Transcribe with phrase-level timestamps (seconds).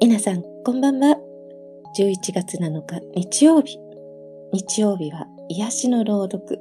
[0.00, 0.06] い。
[0.06, 1.16] 皆さん、こんばんは。
[1.98, 3.78] 11月7日、日曜日。
[4.52, 6.58] 日曜日は癒しの朗読。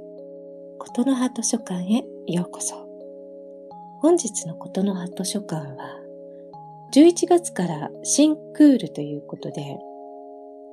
[0.80, 2.76] ことの葉図書館へようこそ。
[4.02, 6.00] 本日のことの葉図書館は、
[6.94, 9.78] 11月から新クールということで、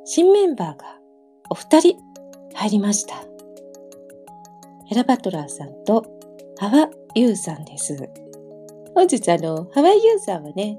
[0.04, 0.98] 新メンバーが
[1.50, 1.98] お二人
[2.54, 3.16] 入りました。
[4.86, 6.04] ヘラバトラーさんと
[6.58, 8.08] ハワユーさんです。
[8.94, 10.78] 本日あの、ハワイユーさんはね、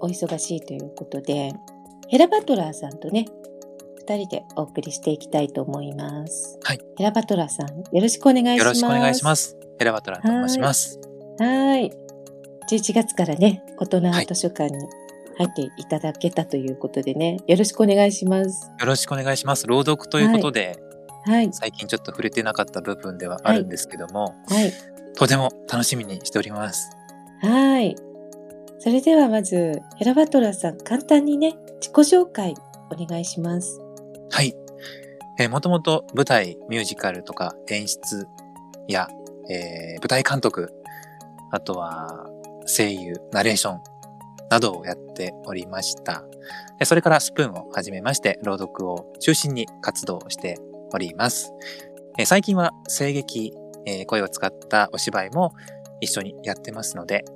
[0.00, 1.52] お忙しいということで、
[2.08, 3.26] ヘラバトラーさんとね、
[3.96, 6.58] 二人でお送りしていきたいと思います。
[6.62, 6.80] はい。
[6.96, 8.58] ヘラバトラーさん、よろしくお願いします。
[8.58, 9.56] よろしくお願いします。
[9.78, 10.98] ヘラバトラーと申します。
[11.38, 11.92] はい。
[12.70, 14.86] 11月からね、ことの葉図書館に
[15.38, 18.70] 入っていただけたということでね、よろしくお願いします。
[18.78, 19.66] よろしくお願いします。
[19.66, 20.78] 朗読ということで、
[21.24, 21.48] はい。
[21.52, 24.72] 最近ちょっと触れてなかった部分ではあるんですけども、はい。
[25.14, 26.90] とても楽しみにしております。
[27.42, 27.96] はい。
[28.82, 32.54] それではまず、ヘラバトラさん、簡単にね、自己紹介
[32.90, 33.78] お願いします。
[34.30, 34.54] はい。
[35.38, 38.26] えもともと舞台、ミュージカルとか演出
[38.88, 39.06] や、
[39.50, 40.72] えー舞台監督、
[41.50, 42.26] あとは
[42.64, 43.80] 声優、ナレーション
[44.48, 46.24] などをやっておりました。
[46.84, 50.58] それからスプーンを始めまして、朗読を中心に活動して
[50.94, 51.52] おります。
[52.24, 53.52] 最近は声劇、
[54.06, 55.52] 声を使ったお芝居も
[56.00, 57.26] 一緒にやってますので、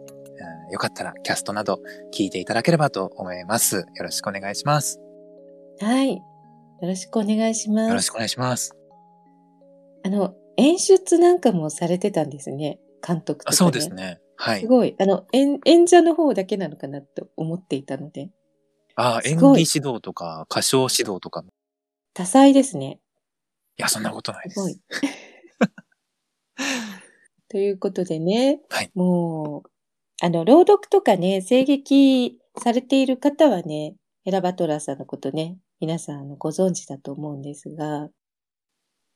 [0.71, 1.81] よかったらキャストなど
[2.13, 3.77] 聞いていただければと思います。
[3.77, 5.01] よろしくお願いします。
[5.81, 6.17] はい。
[6.17, 6.23] よ
[6.83, 7.89] ろしくお願いします。
[7.89, 8.75] よろしくお願いします。
[10.05, 12.79] あの、演出なんかもされてたんですね。
[13.07, 13.55] 監督とか、ね。
[13.55, 13.91] あそうです。
[13.91, 14.21] ね。
[14.37, 14.61] はい。
[14.61, 14.95] すごい。
[14.99, 18.31] あの、演演者の方だけなのかなと思っていたので。
[18.97, 21.53] ああ、演技指導とか、歌唱指導とかも。
[22.13, 23.01] 多彩ですね。
[23.77, 24.61] いや、そんなことないですす。
[24.61, 24.81] ごい。
[27.49, 29.71] ということでね、はいもう、
[30.25, 38.09] あの、朗読とかね、声劇されている方はね、ヘラバトラーさんのことね、皆さんご存知だと思うんですが、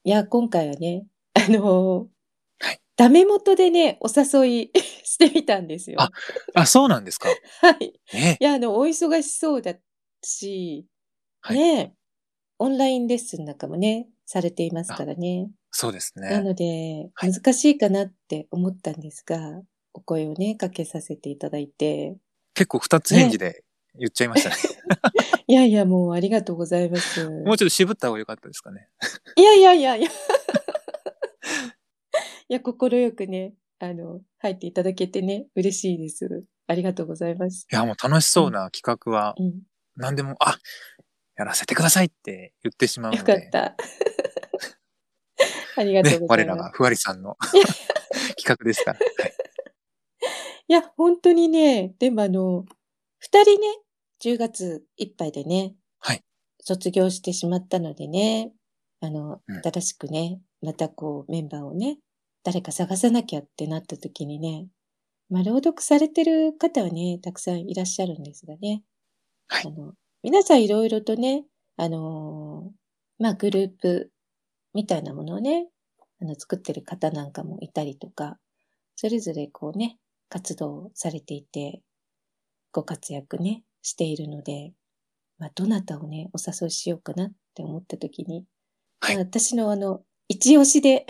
[0.04, 2.08] いや、今回はね、あの、
[2.60, 5.98] はいダメ元でね、お誘い してみたんですよ。
[6.02, 6.10] あ
[6.52, 7.30] あ、そうなんですか。
[7.62, 7.98] はい。
[8.12, 9.76] えいや、あの、お忙しそうだ
[10.22, 10.84] し、
[11.40, 11.94] はいね、
[12.58, 15.48] オンラインレッスンなんかもね、されていますからね。
[15.70, 16.28] そうですね。
[16.28, 19.62] なので、はい難しいかなって思ったんですが、
[19.92, 22.16] お声をね、かけさせていただいて、
[22.54, 23.64] 結構二つ返事で
[23.98, 24.56] 言っちゃいましたね。
[25.46, 27.28] いやいや、もうありがとうございます。
[27.28, 28.88] もうちょっと渋った方が良かったですかね。
[29.36, 30.10] いやいやいやいや。
[32.50, 36.44] いや、心よくね、あの、入っていただけてね、嬉しいです。
[36.66, 37.66] ありがとうございます。
[37.70, 39.62] いや、もう楽しそうな企画は、うん。
[39.96, 40.58] 何でも、あ、
[41.36, 43.32] やらせてくださいって言ってしまうので。
[43.32, 43.76] よかった。
[45.76, 46.56] ありがとねう、ございます。
[46.56, 47.36] 我らがふわりさんの
[48.36, 48.98] 企画ですから。
[48.98, 49.37] はい。
[50.68, 52.66] いや、本当にね、でもあの、
[53.18, 53.66] 二人ね、
[54.22, 56.22] 10月いっぱいでね、はい。
[56.60, 58.52] 卒業してしまったのでね、
[59.00, 59.62] あの、うん。
[59.62, 61.98] 新しくね、またこうメンバーをね、
[62.44, 64.68] 誰か探さなきゃってなった時にね、
[65.30, 68.82] まあ、朗読されてる方はね、たくさんいらっしゃるんですがね、
[69.48, 69.66] はい。
[69.66, 71.44] あの、皆さんいろいろとね、
[71.76, 74.10] あのーまあ、グループ
[74.74, 75.68] みたいなものをね、
[76.20, 78.38] あの、作ってる方なんかもいたりとか、
[78.96, 81.82] それぞれこうね、活動されていて、
[82.72, 84.72] ご活躍ね、しているので、
[85.38, 88.44] まあ、どなたをね、お誘いしようかなって思った時に、
[89.00, 91.06] はいまあ私のあの、一押しで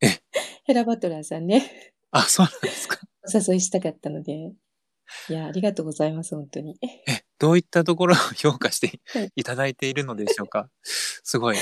[0.00, 0.08] え、
[0.64, 2.98] ヘラバトラーさんね、あ、そうなんですか。
[3.24, 4.52] お誘いしたかったので、
[5.28, 6.78] いや、ありがとうございます、本当に。
[6.82, 10.70] え、どういったところを 評価してはいいただいているのでしょうか？
[10.82, 11.60] すごい、い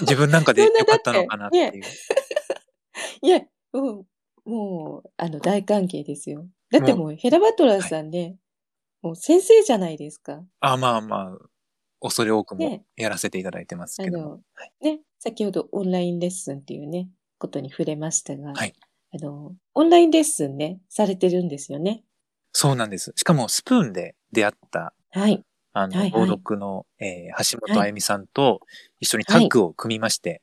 [0.00, 1.82] 自分なんかでそんな良かったのかなっていう。
[3.22, 3.40] いや、
[3.72, 4.04] うん、
[4.46, 6.46] もう、あの、大歓迎ですよ。
[6.70, 8.36] だってもう、ヘラバトラーさんね、
[9.02, 10.42] もう先生じゃないですか。
[10.60, 11.38] あ、まあまあ、
[12.00, 14.40] 恐れ多くもねやらせていただいてますあけど
[14.80, 17.08] ね、先ほどオンラインレッスンっていうね、
[17.38, 18.74] ことに触れましたが、はい
[19.14, 22.04] あの、オンラインレッスンね、されてるんですよね。
[22.52, 23.12] そうなんです。
[23.16, 25.44] しかもスプーンで出会った、はい。
[25.72, 28.60] あの、はいはい朗読の、えー橋本あゆみさんと
[29.00, 30.42] 一緒にタッグを組みまして、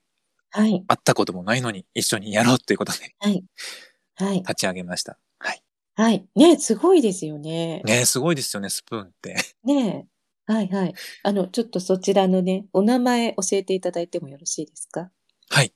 [0.52, 0.84] はい。
[0.88, 3.44] 会ったこともないのに一緒にやろうということではい。
[4.16, 4.40] はい。
[4.40, 5.18] 立ち上げました。
[5.40, 5.64] はい。
[5.96, 6.28] はい。
[6.36, 7.82] ね、すごいですよね。
[7.86, 9.36] ねえすごいですよね、スプーンって。
[9.64, 10.08] ね
[10.46, 10.94] はいはい。
[11.24, 15.10] あの、ちょっとそちらのね、お名前教えていただいてもよろしいですか？
[15.50, 15.74] はい。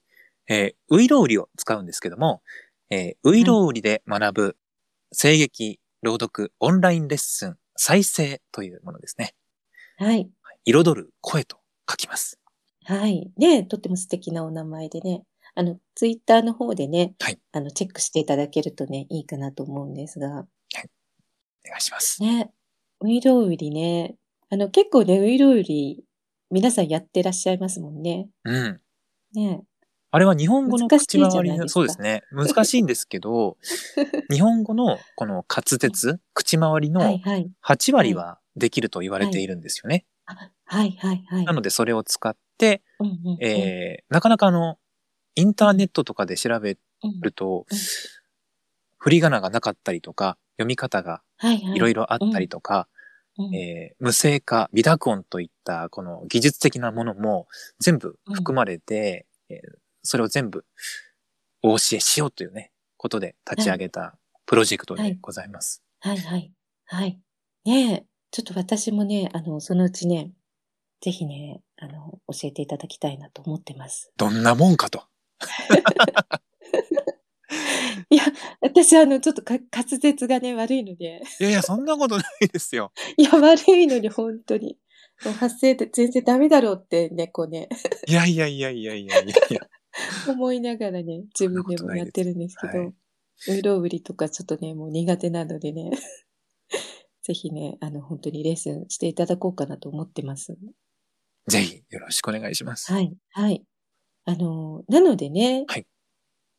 [0.50, 2.42] えー、ウイロウリを使うんですけども、
[2.90, 4.58] えー、ウイロウリで学ぶ
[5.18, 9.36] 声劇、朗読、オンラインレッスン、再生というものですね。
[9.98, 10.30] はい。
[10.66, 11.60] 彩る声と
[11.90, 12.40] 書きます。
[12.84, 13.32] はい。
[13.38, 15.24] ねとっても素敵なお名前でね。
[15.58, 20.46] あの、ツイッターの方でね、はいあの、チェックしていただけるとね、いいかなと思うんですが、お願
[21.80, 22.22] いします。
[22.22, 22.52] ね、
[23.02, 24.18] ウイロウリね、
[24.52, 26.04] あの、結構ね、ウイロウリ、
[26.52, 28.30] 皆さんやってらっしゃいますもんね。
[28.44, 28.80] うん。
[29.34, 29.64] ね。
[30.12, 32.22] あれは日本語の口回りの、そうですね。
[32.32, 33.58] 難しいんですけど、
[34.30, 37.52] 日本語のこの滑舌、口回りのはいはい。
[37.66, 40.06] 8割はできると言われているんですよね。
[40.28, 41.46] あはいはいはい。
[41.46, 44.78] なのでそれを使って、うんうんうんえーなかなかあの、
[45.38, 47.78] インターネットとかで調べうんるとうん、
[48.98, 51.76] 振り仮名がなかったりとか、読み方がはいはい。
[51.76, 52.88] いろいろあったりとか、
[53.38, 57.48] うんえー無声化、微濁音といったこの技術的なものも
[57.80, 59.60] 全部含まれて、えー
[60.04, 60.64] それを全部
[61.62, 65.84] お教えしようというね、ことで立ち上げたプロジェクトでございます。
[66.00, 66.54] はいはい。
[66.86, 67.20] はい。
[67.66, 70.32] ねえ、ちょっと私もね、あの、そのうちね、
[71.02, 74.12] ぜひね、あの、教えていただきたいなと思ってます。
[74.16, 75.04] どんなもんかと。
[78.10, 78.24] いや、
[78.62, 82.92] 私あの、ちょっとか滑舌がね、悪いので、いやいや、そんなことないですよ。
[83.18, 84.78] いや、悪いのに、本当に。
[85.40, 87.70] 発声って全然ダメだろうってね、こうね、
[88.08, 89.68] いやいやいやいやいやいや。
[90.30, 92.98] 思いながらね、自分でもやってるんですけど、そんなこ
[93.50, 95.92] ウイロウリとかちょっとね、もう苦手なのでね、
[97.24, 100.56] ぜひね、あの、本当にレッスンしていただこうかなと思ってます。
[101.48, 102.92] ぜひよろしくお願いします。
[102.92, 103.64] はい、はい。
[104.28, 105.86] あの、なのでね、はい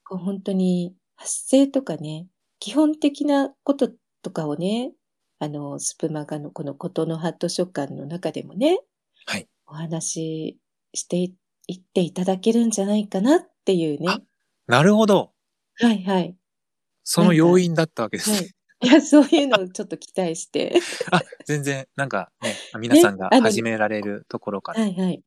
[0.05, 2.27] こう本当に発声とかね、
[2.61, 3.91] 基本的なこと
[4.23, 4.93] とかをね、
[5.39, 8.81] あの、スプマガのこのことの葉図書館の中でもね、
[9.27, 10.59] はいお話し
[10.95, 11.37] してい
[11.75, 14.07] っていただけるんじゃないかなっていうね。
[14.09, 14.19] あ
[14.67, 15.33] なるほど。
[15.79, 16.35] はいはい。
[17.05, 18.37] その要因だったわけですね。
[18.37, 18.47] はい。
[18.81, 20.81] いや、そういうのをちょっと期待して。
[21.13, 24.81] あ、全然、なんかね、皆さんが始められるところから。
[24.81, 25.23] はいはい。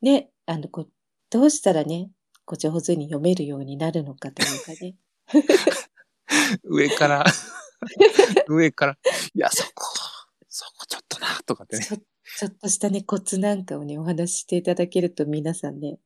[0.00, 0.90] で、あの、こう、
[1.36, 2.08] どうしたらね、
[2.46, 4.96] こう上手に読めるようになるのかというかね。
[6.64, 7.26] 上から、
[8.48, 8.98] 上から、
[9.34, 9.84] いや、そこ、
[10.48, 11.84] そこちょっとな、とかってね。
[11.84, 15.98] ちょっとしたね、コツなんかをね、お話ししていただけると皆さんね、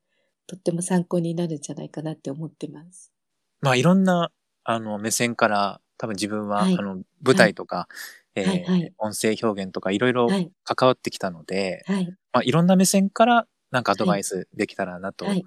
[0.48, 3.12] とっても参考になるんじゃないかなって思ってます。
[3.60, 4.32] まあ、いろんな、
[4.64, 6.76] あの、目線から、多分自分は、はい。
[6.76, 7.86] あの、舞台とか、
[8.34, 8.64] えーはい。
[8.64, 8.92] はい。
[8.98, 15.44] 音声表現とかいろいろはい、関わってきたので、はい、まあ、いろんな目線から、なんかアドバイスできたらなとはい、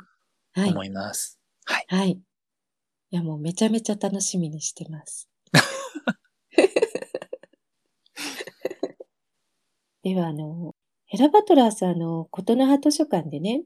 [0.53, 1.39] はい、思います。
[1.65, 1.85] はい。
[1.87, 2.11] はい。
[2.11, 2.21] い
[3.11, 5.29] や、もうめちゃめちゃ楽しみにしてます。
[10.03, 10.75] では、あの、
[11.05, 13.63] ヘラバトラーさんのことの葉図書館でね、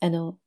[0.00, 0.38] あの、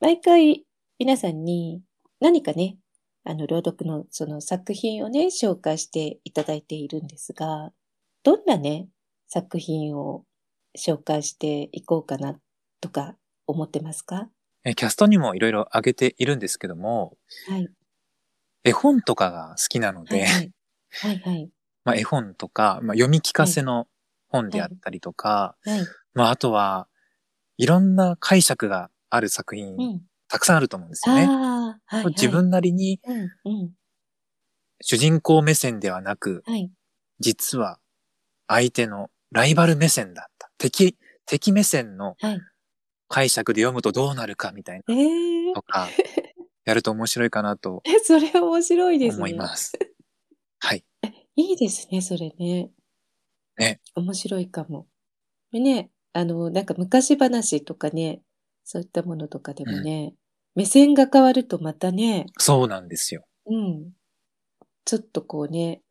[0.00, 0.66] 毎回
[0.98, 1.82] 皆さんに
[2.20, 2.78] 何かね、
[3.24, 7.72] あの、朗読のその作品をね、紹介していただいているんですが、
[8.22, 8.88] どんなね、
[9.26, 10.24] 作品を
[10.76, 12.38] 紹介していこうかな
[12.80, 13.16] とか
[13.46, 14.28] 思ってますか？
[14.64, 17.16] えーキャストにもいろいろ挙げているんですけども、
[17.48, 17.68] はい。
[18.64, 20.52] 絵本とかが好きなので、はいはい。
[20.90, 21.50] はいはい。
[21.84, 23.88] まあ、絵本とか、まあ、読み聞かせの
[24.26, 25.80] 本であったりとか、はい。
[26.12, 26.88] まあ、あとは、
[27.56, 30.02] いろんな解釈がある作品、うん。
[30.28, 31.24] たくさんあると思うんですよね。
[31.24, 32.14] ああ、はい、はい。
[32.14, 33.74] 自分なりにうん、うん。
[34.82, 36.70] 主人公目線ではなく、はい。
[37.20, 37.80] 実は
[38.48, 40.50] 相手のライバル目線だった。
[40.58, 42.40] 敵、敵目線のはい。
[43.08, 45.88] 解釈で読むとどうなるかみたいなええとか、
[46.64, 49.24] やると面白いかなと え、それ面白いですね。
[49.24, 49.72] 思います。
[50.60, 50.84] はい。
[51.36, 52.70] いいですね、それね。
[53.56, 53.80] ね。
[53.94, 54.86] 面白いかも。
[55.52, 58.22] でね、あの、なんか昔話とかね、
[58.64, 60.14] そういったものとかでもね、
[60.54, 63.24] 目線が変わるとまたね、そうなんですよ。
[63.46, 63.92] うん。
[64.84, 65.82] ちょっとこうね、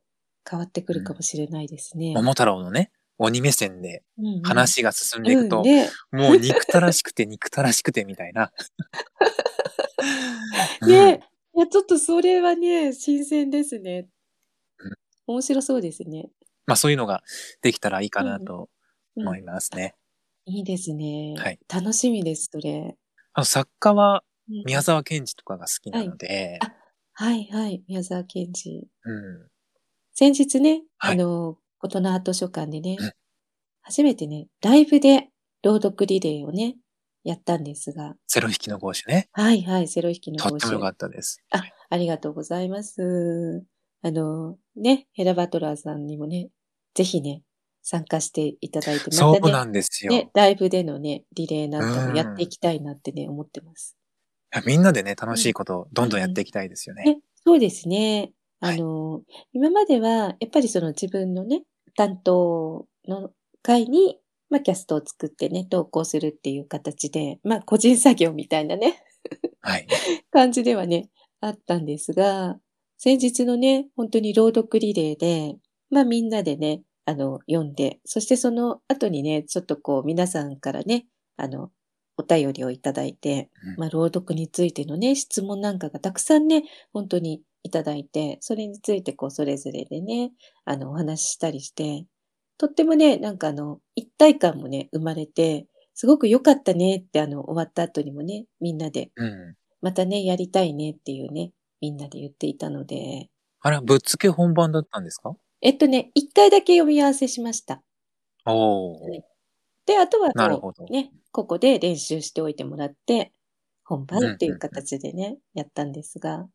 [0.49, 2.13] 変わってくるかもしれないですね。
[2.13, 8.51] 桃太郎のね、鬼目線でうんうん話が進んでいくと、うんね、もう憎たらしくて憎たらしくてみたいな。
[10.81, 11.23] うんね、
[11.55, 14.07] いや、ちょっとそれはね、新鮮ですね
[14.79, 14.93] うん。
[15.27, 16.29] 面白そうですね。
[16.65, 17.23] まあそういうのが
[17.61, 18.69] できたらいいかなと
[19.15, 19.95] うん思いますね。
[20.45, 21.33] いいですね。
[21.37, 22.95] はい楽しみです、それ。
[23.33, 26.71] あの作家はうん宮沢賢治とかが好きなので、あ
[27.13, 28.87] はいはい、宮沢賢治。
[29.03, 29.49] うん、
[30.13, 33.11] 先日ね、はいあの、琴の葉図書館でね、うん
[33.87, 35.29] 初めてね、ライブで
[35.63, 36.75] 朗読リレーをね、
[37.23, 39.29] やったんですが、セロ弾きの号首ね。
[39.31, 41.41] はいはい、セロ弾きの帽子とっても良かったです。
[41.51, 43.63] あ、ありがとうございます。
[44.01, 46.49] あの、ね、ヘラバトラーさんにもね、
[46.95, 47.43] ぜひね、
[47.81, 50.11] 参加していただいて、そうまたね、なんですよ。
[50.11, 53.95] ね、ライブでのね、リレーなんかもやっていきたいなってね、思ってます。
[54.65, 57.03] みんなでね、楽しいことをどんどんやっていきたいですよね。
[57.05, 58.33] ね、そうですね。
[58.59, 59.21] あはいの、
[59.53, 61.63] 今までは、やっぱりその自分のね、
[61.95, 64.17] 担当の会に、
[64.49, 69.03] まあ、キャストを作ってね、投稿するっていう形で、まあ、個人作業みたいなね、
[69.61, 69.87] はい。
[70.31, 71.09] 感じではね、
[71.41, 72.59] あったんですが、
[72.97, 75.55] 先日のね、本当に朗読リレーで、
[75.89, 81.71] まあみんなでね、あの、読んで、そしてその後にね、ちょっとこう皆さんからね、あの、
[82.17, 90.31] お便りをいただいて、うんまあ朗読についてのね、質問なんかがたくさんね、本当にいただいて、それについてこうそれぞれでね、
[90.65, 92.07] あの、お話ししたりして、
[92.57, 99.55] とってもね、なんかあの、一体感もね、生まれて、すごく良かったねってあの、終わった後にもね、みんなで、うん。
[99.81, 103.29] またね、やりたいねっていうね、みんなで言っていたので、
[103.61, 105.35] あれ、ぶっつけ本番だったんですか？
[105.61, 107.83] えっとね、一回だけ読み合わせしました。
[108.45, 109.09] おー。
[109.09, 109.23] はい
[109.85, 113.31] で、あとはなるほどこう、ね、ここで練習しておいてもらって、
[113.85, 116.49] 本番っていう形でね、やったんですが。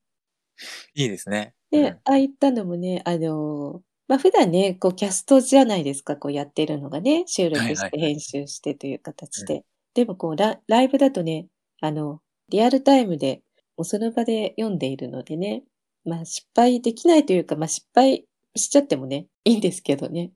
[0.95, 1.55] いいですね。
[1.71, 9.65] で、うんああいったのもね、あの、まあ、普段ね、こう、キャストじゃないですか、こうやってるのがね、収録はいはいはいして編集してという形で。
[9.95, 11.47] でもこうラ、ライブだとね、
[11.81, 13.43] あの、リアルタイムで、
[13.77, 15.65] もうその場で読んでいるのでね、
[16.05, 20.33] まあ失敗できないというか、まあ失敗しちゃってもね、いいんですけどね。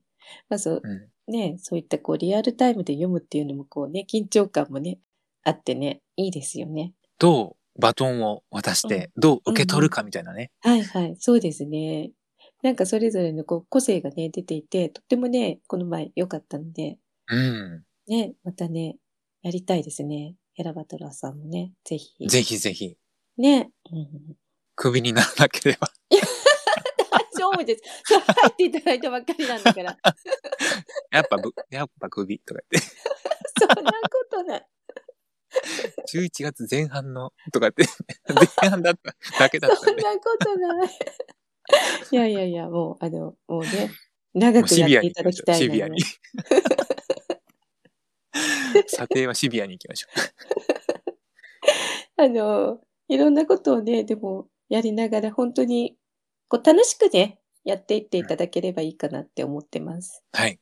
[0.49, 4.99] まあそう、うんね、そういったこうリアルタイムで読むっていうのもこうね、緊張感もね、
[5.43, 6.93] あってね、いいですよね。
[7.19, 10.51] どうバトンを渡して、どう受け取るかみたいなね。
[10.61, 12.11] はいはい、そうですね。
[12.63, 17.83] なんかそれぞれのこう個性がね、出ていて、とってもね、この前良かったので、うん。
[18.07, 18.97] ね、またね、
[19.43, 20.35] やりたいですね。
[20.53, 22.27] ヘラバトラーさんもね、ぜひ。
[22.27, 22.97] ぜひぜひ、
[23.37, 23.69] ね。
[23.91, 24.07] うん、
[24.75, 25.91] クビにならなければ。
[26.09, 26.19] 大
[27.37, 27.83] 丈夫です。
[28.05, 29.97] そう入っていただいたばっかりなんだから。
[31.11, 32.89] やっぱぶ、やっぱクビとか言って。
[33.59, 34.67] そんなことない。
[36.13, 37.85] 11月前半の、とかって、
[38.61, 40.01] 前半だった、だけだったんで。
[40.01, 40.89] そんなことない。
[42.11, 43.91] いやいやいや、もう、あの、もうね、
[44.33, 45.43] 長くやっていただき。
[45.43, 45.99] たいシビアに。
[48.87, 50.07] 査定はシビアに行きましょ
[52.19, 55.97] うあの、いろんなことをね、でも、やりながら、本当に、
[56.47, 60.23] こう、楽しくね、やっていっていただければいいかなって思ってます。
[60.31, 60.59] はい。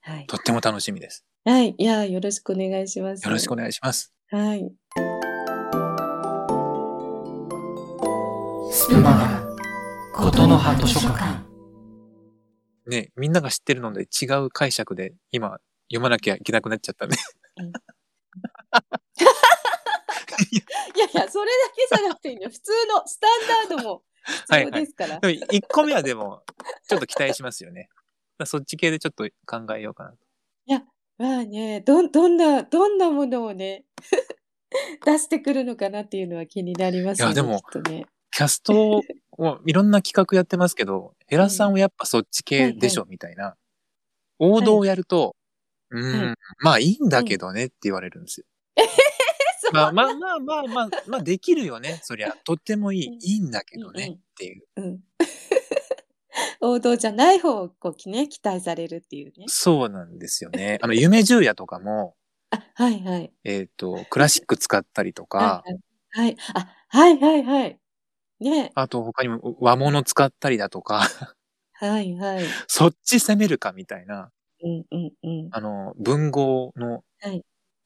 [0.00, 0.26] はい。
[0.26, 1.24] とっても楽しみです。
[1.42, 1.74] はい。
[1.78, 3.24] いや、よろしくお願いします。
[3.24, 4.12] よろしくお願いします。
[4.28, 4.70] はい。
[8.70, 9.48] スプマガ
[10.14, 11.40] ことの葉図書館
[12.86, 17.16] ね、みんなが知ってるので違う解釈で今読まなきゃいけなくなっちゃったんで。
[17.16, 17.18] い
[20.98, 22.50] やいや、それだけじゃなくていいのよ。
[22.50, 23.26] 普通のスタ
[23.70, 25.18] ンダードも必要ですから。
[25.20, 26.42] でも1個目はでも、
[26.86, 27.88] ちょっと期待しますよね。
[28.44, 30.18] そっち系でちょっと考えようかなと。
[31.20, 33.84] まあね、どん、どんな、どんなものをね、
[35.04, 37.34] 出してくるのかなっていうのは気になりますよね。
[37.34, 38.06] いやでもきっとね。
[38.30, 39.02] キャスト
[39.36, 43.54] をいろんな企画やってますけど、ヘラさんはやっぱそっち系でしょ、みたいな。
[44.38, 45.36] 王道をやると、
[45.90, 48.46] うーん、はいまあいいんだけどねって言われるんですよ。
[49.74, 52.00] まあまあまあまあまあ、まあできるよね。
[52.02, 54.64] そりゃ、とってもいい、うんいいんだけどうんうんねっていう。
[54.76, 55.00] うん。
[56.60, 59.46] 王道じゃない方をこうね、期待されるっていうね。
[59.48, 60.78] そうなんですよね。
[60.82, 62.14] あの、夢十夜とかも、
[62.50, 63.32] あ、はいはい。
[63.44, 66.26] えっ、と、クラシック使ったりとか、 はいはい。
[66.26, 66.36] はい。
[66.54, 67.80] あ、はいはいはい。
[68.40, 68.72] ね。
[68.74, 71.02] あと他にも和物使ったりだとか、
[71.74, 72.44] はいはい。
[72.66, 74.30] そっち攻めるかみたいな、
[74.62, 75.48] うんうんうん。
[75.52, 77.04] あの、文豪の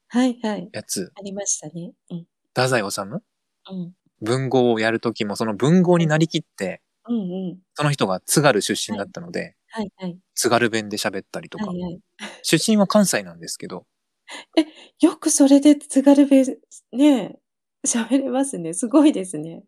[0.09, 0.69] はいはい。
[0.71, 1.91] やつ、ありましたね。
[2.11, 2.25] うん。
[2.53, 3.01] 太宰治？
[3.01, 3.93] うん。
[4.21, 7.59] 文豪をやるときも、その文豪になりきって、うんうん。
[7.73, 10.17] その人が津軽出身だったので、はいはい。
[10.33, 11.99] 津軽弁で喋ったりとか、はいはい。
[12.43, 13.85] 出身は関西なんですけど、
[15.01, 16.57] よくそれで津軽弁、
[16.91, 17.37] ね、
[17.85, 18.73] 喋れますね。
[18.73, 19.63] すごいですね。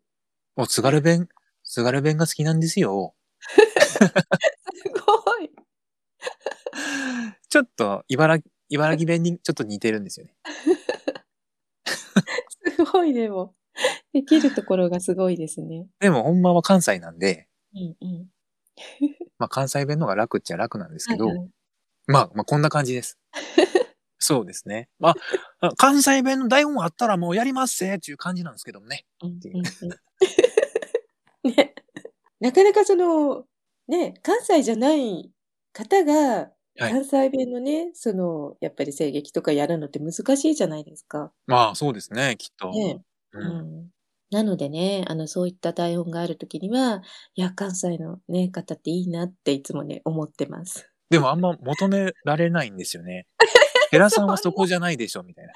[0.56, 1.29] もう津軽弁、
[1.63, 3.15] 津軽弁が好きなんですよ。
[3.39, 4.00] す
[5.06, 5.51] ごい。
[7.50, 10.36] ちょっと茨城、茨城弁にちょっと似てるんですよね。
[12.77, 13.57] すごいでも。
[14.13, 15.88] できるところがすごいですね。
[16.00, 18.27] でも、ほんまは関西なんで、うんうん。
[19.38, 21.50] まあ関西弁の方が楽っちゃ楽なんですけど、はいはい
[22.07, 23.17] まあ、まあこんな感じです。
[24.19, 24.89] そうですね。
[25.00, 25.13] ま
[25.62, 29.05] あ、関西弁の台本あったらもうやりますせっていう感じなんですけどもね。
[29.22, 29.98] うんていううんうん
[31.55, 31.75] ね、
[32.39, 33.46] なかなかその、
[33.88, 35.31] ね、関西じゃない
[35.72, 41.31] 方が、はい関西弁のね、その、やっぱり声劇とかやるのって難しいじゃないですか。
[41.48, 42.69] まあそうですね、きっと。
[42.69, 43.01] ね
[43.34, 43.89] う、うんん。
[44.31, 47.01] なのでね、あの、そういった台本があるときには、
[47.36, 50.91] いや、関西のね、方っていいなっていつもね、思ってます。
[51.10, 53.27] でもあんま求められないんですよね。
[53.91, 55.53] ヘラさんはそこじゃないでしょ、みたいな。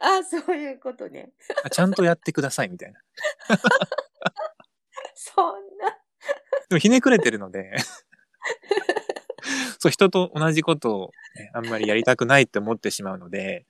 [0.00, 1.30] あ あ、そういうことね。
[1.62, 3.00] あちゃんとやってください、みたいな。
[5.14, 5.44] そん
[5.78, 5.90] な。
[6.68, 7.76] でもひねくれてるので、
[9.78, 13.66] そう、人と同じことを、ね、あんまりやりたくないって思ってしまうので、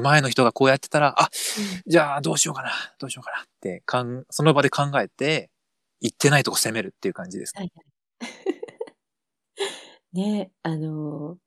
[0.00, 1.28] 前の人がこうやってたら、あ、
[1.86, 5.50] じゃあどうしようかな、どうしようかなってかん、その場で考えて、
[6.00, 7.60] 行ってないとこ攻めるっていう感じですね。
[7.60, 8.96] はいはい。
[10.12, 11.38] ね、あの、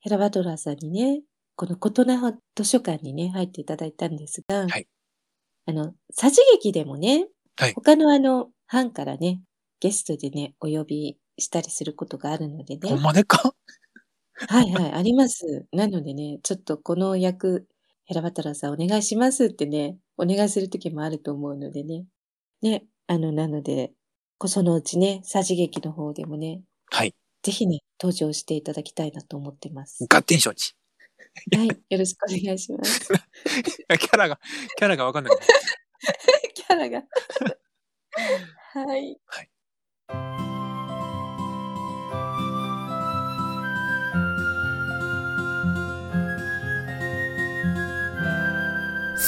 [0.00, 1.22] ヘラバトラーさんにね、
[1.56, 2.18] この琴名
[2.56, 4.88] 図書館にね、入っていただいたんですが、はい
[5.66, 9.42] あの、さじ劇でもね、はい他のあの、班からね、
[9.78, 12.88] ゲストでね、お呼びしたりすることがあるのでね。
[12.88, 13.54] ほんまでか？
[14.48, 15.66] はいはい、あります。
[15.72, 17.79] なのでね、ちょっとこの役、ヘ
[18.14, 22.04] ラバトラーさんお願いしますってね、お願いするときもあると思うのでね。
[22.62, 23.92] ね、あの、なので、
[24.38, 27.14] こそのうちね、さじ劇の方でもね、はい。
[27.42, 30.06] ぜひね、登場していただきたいなと思ってます。
[30.08, 30.74] 合点承知。
[31.56, 33.08] はい、よろしくお願いします。
[33.98, 34.40] キャラが、
[34.76, 35.36] キャラがわかんない。
[36.54, 37.02] キャラが。
[38.72, 39.18] はい。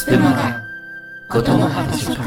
[0.03, 0.61] スプマガ
[1.29, 2.23] 琴の図書館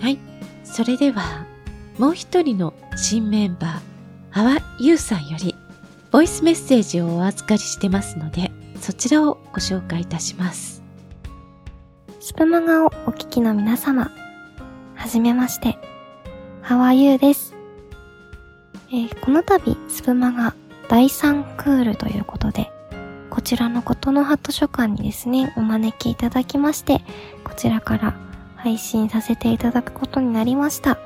[0.00, 0.20] はい。
[0.62, 1.44] それでは、
[1.98, 3.80] もう一人の新メンバー、
[4.30, 5.56] ハワユウさんより、
[6.12, 10.85] ボイスメッセージをお預かりしてますので、そちらをご紹介いたします。
[12.26, 14.10] スプマガをお聞きの皆様、
[14.96, 15.78] はじめまして、
[16.60, 17.54] ハワユーです。
[18.88, 20.52] えーこの度、スプマガ
[20.88, 22.68] 第3クールということで、
[23.30, 27.00] こちらのことの葉図書館にですね、お招きいただきまして、
[27.44, 28.16] こちらから
[28.56, 30.98] 配信させていただくことになりました。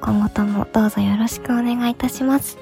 [0.00, 2.58] 今後ともどうぞよろしくお願いいたします。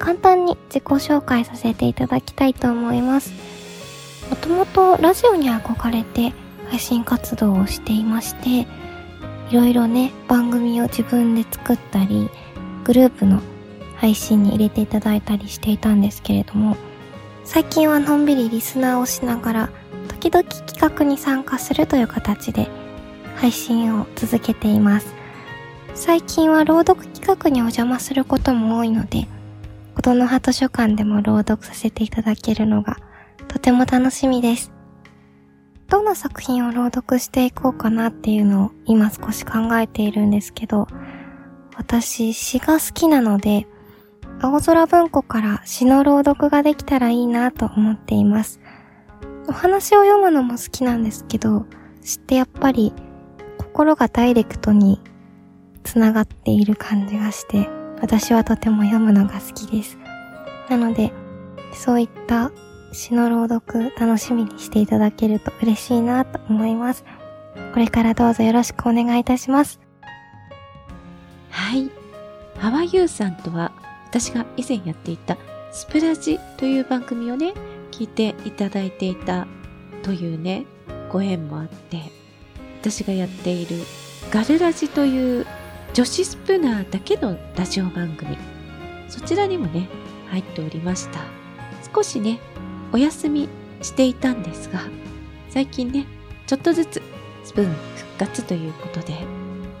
[0.00, 3.32] 簡単に自己紹介させていただきたいと思います。
[4.28, 6.34] もともとラジオに憧れて
[6.70, 8.66] 配信活動をしていまして、
[9.50, 12.30] いろいろね、番組を自分で作ったり、
[12.84, 13.42] グループの
[13.96, 16.76] 配信に入れていただいたりしていたんですけれども、
[17.44, 19.70] 最近はのんびりリスナーをしながら、
[20.08, 22.68] 時々企画に参加するという形で
[23.36, 25.12] 配信を続けています。
[25.94, 29.26] 最近は朗読企画にお邪魔することも多いので、
[29.96, 32.96] 琴の葉図書館でも朗読させていただけるのが
[33.48, 34.79] とても楽しみです。
[35.90, 40.86] どんな作品を朗読していこうかなっていうのを今少し考えているんですけど、
[41.76, 43.66] 私詩が好きなので、
[44.40, 48.60] 青空文庫から詩の朗読ができたらいいなと思っています。
[49.48, 51.66] お話を読むのも好きなんですけど、
[52.02, 52.94] 詩ってやっぱり
[53.58, 55.02] 心がダイレクトに
[55.82, 57.68] つながっている感じがして、
[58.00, 59.98] 私はとても読むのが好きです。
[60.68, 61.12] なので、
[61.74, 62.52] そういった
[62.92, 67.04] 詩の朗読楽しみにしていただけると嬉しいなと思います。
[67.72, 69.80] これからどうぞよろしくお願いいたします。
[71.50, 71.90] はい。
[72.58, 73.72] ハワユーさんとは、
[74.08, 75.36] 私が以前やっていた
[75.72, 77.54] スプラジという番組をね、
[77.90, 79.46] 聞いていただいていた
[80.02, 80.66] というね、
[81.10, 82.02] ご縁もあって、
[82.80, 83.76] 私がやっている
[84.30, 85.46] ガルラジという
[85.92, 88.36] 女子スプナーだけのラジオ番組、
[89.08, 89.88] そちらにもね、
[90.30, 91.20] 入っておりました。
[91.94, 92.40] 少しね、
[92.92, 93.48] お休み
[93.82, 94.80] していたんですが、
[95.48, 96.06] 最近ね、
[96.46, 97.02] ちょっとずつ
[97.44, 99.14] スプーン復活ということで、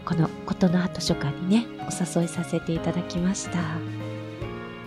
[0.04, 3.58] この琴の葉図書館にね、お誘いさせていただきました。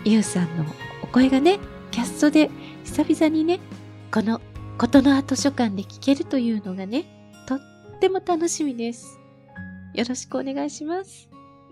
[0.06, 0.66] ゆうさんの
[1.02, 1.60] お声がね、
[1.92, 2.50] キャストで
[2.84, 3.60] 久々にね、
[4.12, 4.42] この
[4.78, 7.06] 琴の葉図書館で聞けるというのがね、
[7.48, 7.60] とっ
[8.00, 9.20] ても楽しみです。
[9.94, 11.30] よろしくお願いします。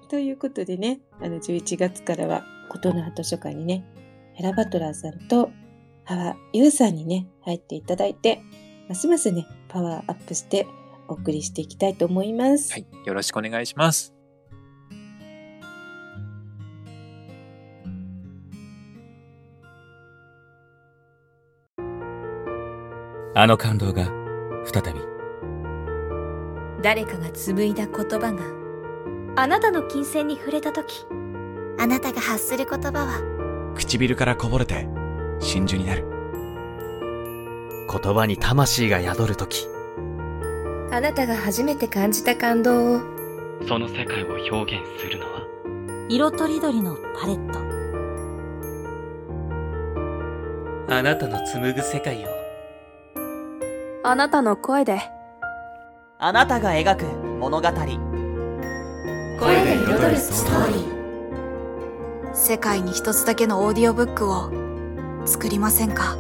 [0.09, 3.83] ということでね、あの11月からは琴の葉図書館にね、
[4.33, 5.51] ヘラバトラーさんと
[6.03, 8.41] ハワユウさんにね、入っていただいて、
[8.89, 10.67] ますますね、パワーアップして
[11.07, 12.71] お送りしていきたいと思います。
[12.73, 12.85] はい。
[13.05, 14.13] よろしくお願いします。
[23.33, 24.05] あの感動が
[24.65, 24.99] 再び
[26.81, 31.05] 誰かが紡いだ言葉があなたの金銭に触れた時
[31.79, 34.85] あなたが発する言葉は、唇からこぼれて
[35.41, 36.05] 真珠になる。
[37.89, 39.67] 言葉に魂が宿るとき、
[40.91, 43.01] あなたが初めて感じた感動を。
[43.67, 45.41] その世界を表現するのは？
[46.09, 47.59] 色とりどりのパレット。
[50.93, 52.29] あなたの紡ぐ世界を。
[54.03, 54.99] あなたの声で。
[56.19, 57.05] あなたが描く
[57.39, 57.67] 物語。
[57.69, 57.85] 声
[59.63, 62.33] で彩るストーリー。
[62.33, 64.51] 世界に一つだけのオーディオブックを
[65.25, 66.17] 作りませんか？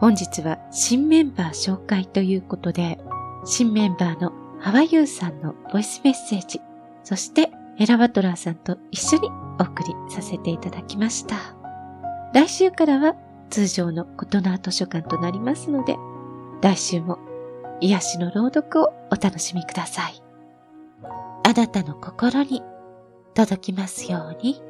[0.00, 2.98] 本日は新メンバー紹介ということで、
[3.44, 6.60] 新メンバーのハワユーさんのボイスメッセージ、
[7.02, 11.36] そしてエラバトラーさんと一緒にお送りさせていただきました。
[12.32, 13.16] 来週からは
[13.48, 15.96] 通常のことの図書館となりますので、
[16.62, 17.18] 来週も
[17.80, 20.22] 癒しの朗読をお楽しみください。
[21.44, 22.62] あなたの心に
[23.34, 24.67] 届きますように。